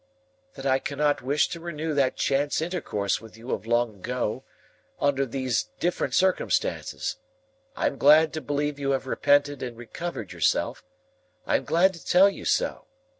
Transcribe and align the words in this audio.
"That 0.55 0.65
I 0.65 0.79
cannot 0.79 1.21
wish 1.21 1.47
to 1.49 1.59
renew 1.59 1.93
that 1.93 2.15
chance 2.15 2.59
intercourse 2.59 3.21
with 3.21 3.37
you 3.37 3.51
of 3.51 3.67
long 3.67 3.97
ago, 3.97 4.43
under 4.99 5.27
these 5.27 5.69
different 5.79 6.15
circumstances. 6.15 7.17
I 7.75 7.85
am 7.85 7.99
glad 7.99 8.33
to 8.33 8.41
believe 8.41 8.79
you 8.79 8.93
have 8.93 9.05
repented 9.05 9.61
and 9.61 9.77
recovered 9.77 10.31
yourself. 10.33 10.83
I 11.45 11.55
am 11.57 11.65
glad 11.65 11.93
to 11.93 12.03
tell 12.03 12.31
you 12.31 12.45
so. 12.45 12.85